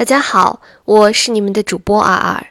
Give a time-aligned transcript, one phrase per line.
[0.00, 2.46] 大家好，我是你们的主播阿尔，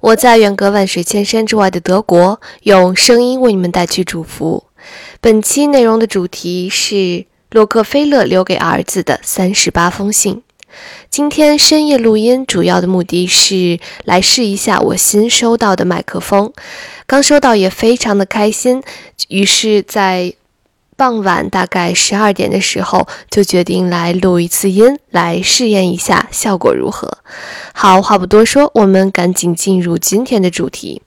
[0.00, 4.64] 我在远隔万水千山之外的德国，用声音为你们带去祝福。
[5.20, 10.42] 本期内容的主题是洛克菲勒留给儿子的三十八封信。
[11.10, 16.54] 今天深夜录音，主要的目的是来试一下我新收到的麦克风，
[17.06, 18.82] 刚收到也非常的开心，
[19.28, 20.32] 于是，在。
[20.96, 27.18] 傍晚大概十二点的时候，就决定来录一次音，来试验一下效果如何。
[27.72, 31.02] 好，话不多说，我们赶紧进入今天的主题。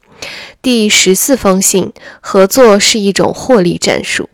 [0.62, 4.30] 第十四封信：合作是一种获利战术。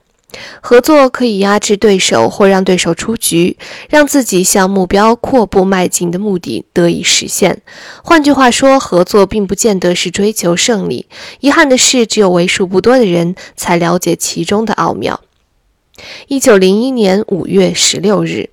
[0.62, 3.56] 合作可以压制对手或让对手出局，
[3.88, 7.62] 让自己向目标阔步迈进的目的得以实现。
[8.04, 11.06] 换句话说，合作并不见得是追求胜利。
[11.42, 15.22] 遗憾的是，只有为数不多的人才了解其中的奥妙。
[16.28, 18.50] 一九零一年五月十六日，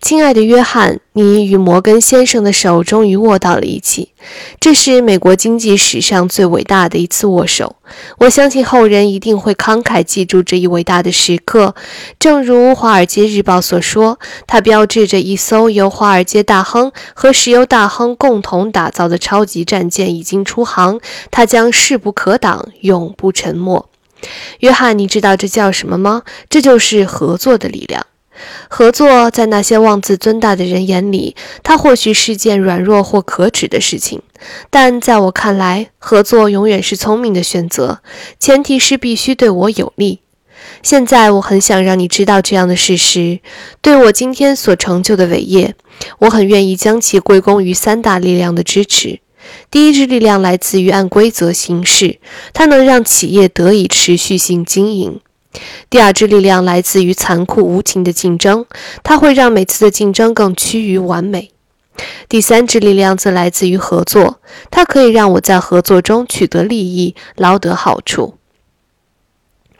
[0.00, 4.10] 亲爱的约翰，你与摩根先生的手终于握到了一起，
[4.60, 7.76] 这是美国经济史上最伟大的一次握手。
[8.18, 11.74] 我相信后人一定会慷慨记住这一伟大的时刻。
[12.18, 23.88] 正如《华尔街日报》所说，它标志着一艘由华尔街大亨和石油大亨共同打造的超级战舰已经出航，它将势不可挡，永不沉没。
[24.60, 26.22] 约翰，你知道这叫什么吗？
[26.48, 28.06] 这就是合作的力量。
[28.68, 34.22] 合作在那些妄自尊大的人眼里，它或许是件软弱或可耻的事情，
[34.70, 38.00] 但在我看来，合作永远是聪明的选择，
[38.40, 40.20] 前提是必须对我有利。
[40.82, 43.40] 现在，我很想让你知道这样的事实：
[43.80, 45.74] 对我今天所成就的伟业，
[46.20, 49.20] 我很愿意将其归功于三大力量的支持。
[49.70, 52.18] 第一支力量来自于按规则行事，
[52.52, 55.20] 它能让企业得以持续性经营；
[55.88, 58.66] 第二支力量来自于残酷无情的竞争，
[59.02, 61.50] 它会让每次的竞争更趋于完美；
[62.28, 68.34] 第三支力量则来自于合作，它可以让我在合作中取得利益，捞得好处。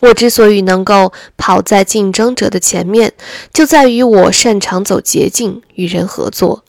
[0.03, 3.13] 我之所以能够跑在竞争者的前面，
[3.53, 6.65] 就在于我擅长走捷径，与人合作。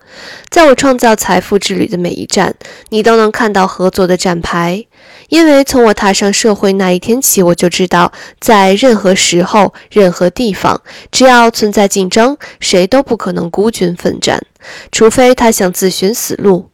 [0.50, 2.54] 在我创造财富之旅的每一站，
[2.90, 4.86] 你都能看到合作的站牌。
[5.30, 10.80] 因为从我踏上社会那一天起，我就知道，在任何时候、任何地方，
[11.12, 14.46] 只要存在竞争，谁都不可能孤军奋战，
[14.92, 16.70] 除非他想自寻死路。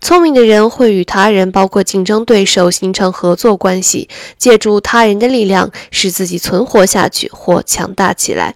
[0.00, 8.54] 聪明的人会与他人，包括竞争对手，形成合作关系，借助他人的力量，使自己存活下去或强大起来。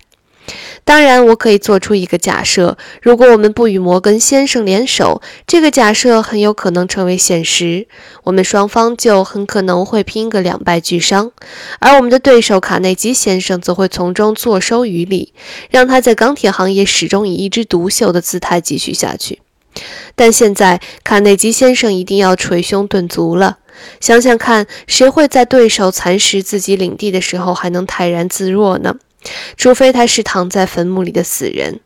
[0.84, 7.88] 当然，我可以做出一个假设：如果我们不与摩根先生联手，这个假设很有可能成为现实，
[8.22, 11.32] 我们双方就很可能会拼个两败俱伤，
[11.81, 15.32] 而我们的对手卡内基先生则会从中坐收渔利，
[15.71, 19.41] 让他在钢铁行业始终以一枝独秀的姿态继续下去。
[20.16, 23.59] 但现在，卡内基先生一定要捶胸顿足了。
[24.00, 28.97] 想想看，谁会在对手蚕食自己领地的时候还能泰然自若呢？
[29.56, 31.81] 除非他是躺在坟墓里的死人。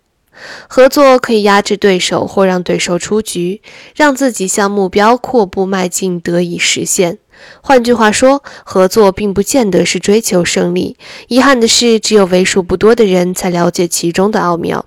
[0.69, 3.61] 合作可以压制对手或让对手出局，
[3.95, 7.19] 让自己向目标阔步迈进得以实现。
[7.61, 10.97] 换句话说，合作并不见得是追求胜利。
[11.29, 14.87] 遗憾的是，只有为数不多的人才了解其中的奥妙。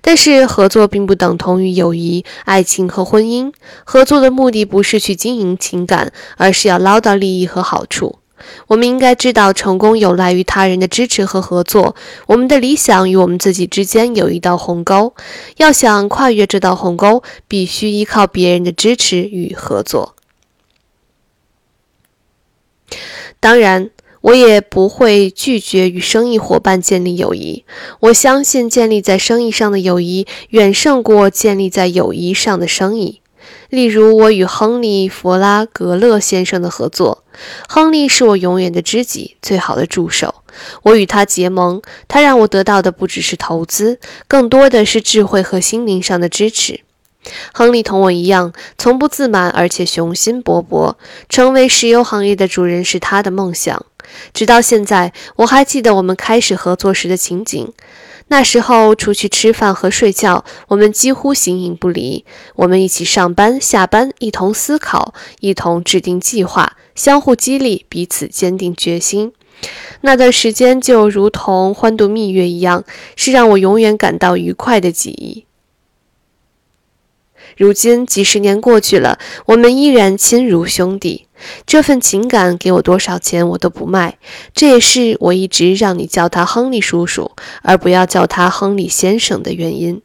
[0.00, 3.52] 但是，合作并不等同于友谊、爱情和婚姻。
[3.84, 8.18] 合作的目的不是去经营情感，而是要捞到利益和好处。
[8.68, 11.96] 我们应该知道，成功有赖于他人的支持和合作。
[12.26, 15.14] 我们的理想与我们自己之间有一道鸿沟，
[15.56, 20.14] 要想跨越这道鸿沟，必须依靠别人的支持与合作。
[23.40, 23.90] 当然。
[24.26, 27.64] 我也不会拒绝与生意伙伴建立友谊。
[28.00, 33.20] 我相信建立在生意上的友谊远胜过建立在友谊上的生意。
[33.68, 37.22] 例如，我与亨利·弗拉格勒先生的合作。
[37.68, 40.34] 亨利是我永远的知己，最好的助手。
[40.82, 46.80] 我与他结盟，他让我得到的不只是投资，更多的是智慧和心灵上的支持。
[47.52, 50.94] 亨利同我一样，从不自满，而且雄心勃勃。
[51.28, 53.86] 成为石油行业的主人是他的梦想。
[54.32, 57.72] 直到现在，我还记得我们开始合作时的情景。
[58.28, 62.24] 那时候，出去吃饭和睡觉，我们几乎形影不离。
[62.56, 69.32] 我们一起上班、下班，一同思考，一同制定计划，相互激励，彼此坚定决心。
[70.00, 75.44] 那段时间就如同欢度蜜月一样，是让我永远感到愉快的记忆。
[77.56, 81.26] 如今几十年过去了，我们依然亲如兄弟。
[81.66, 84.18] 这份情感给我多少钱我都不卖。
[84.54, 87.32] 这也是我一直让你叫他亨利叔叔，
[87.62, 90.00] 而不要叫他亨利先生的原因。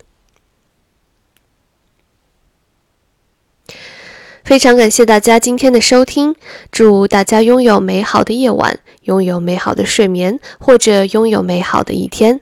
[4.44, 6.36] 非常感谢大家今天的收听，
[6.72, 12.42] 祝大家拥有美好的夜晚，拥有美好的睡眠，或者拥有美好的一天。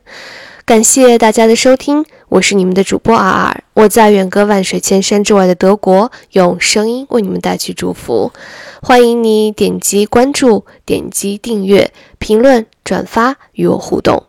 [0.69, 8.31] 感谢大家的收听，我是你们的主播阿尔，我在远隔万水千山之外的德国，用声音为你们带去祝福。
[8.79, 14.25] 欢迎你点击关注、点击订阅、评论、转发与我互动。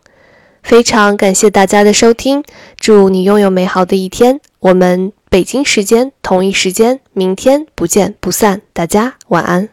[0.63, 2.43] 非常感谢大家的收听，
[2.75, 4.41] 祝你拥有美好的一天。
[4.61, 8.63] 我们北京时间同一时间，明天不见不散。
[8.73, 9.69] 大家晚安。